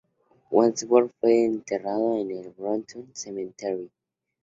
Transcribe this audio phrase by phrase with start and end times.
[0.49, 3.87] Wadsworth fue enterrado en el Brompton Cemetery.